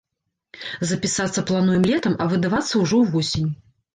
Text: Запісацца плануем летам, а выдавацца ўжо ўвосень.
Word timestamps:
Запісацца 0.91 1.43
плануем 1.51 1.83
летам, 1.91 2.17
а 2.25 2.27
выдавацца 2.31 2.73
ўжо 2.85 3.03
ўвосень. 3.05 3.49